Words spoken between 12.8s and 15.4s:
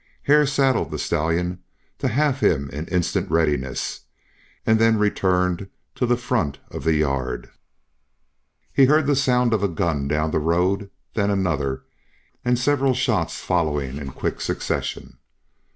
shots following in quick succession.